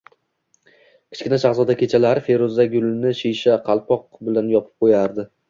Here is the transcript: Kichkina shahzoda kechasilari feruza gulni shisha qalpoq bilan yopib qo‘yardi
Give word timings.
Kichkina 1.15 1.37
shahzoda 1.43 1.75
kechasilari 1.81 2.23
feruza 2.31 2.67
gulni 2.73 3.13
shisha 3.21 3.59
qalpoq 3.69 4.21
bilan 4.25 4.53
yopib 4.57 4.89
qo‘yardi 4.89 5.29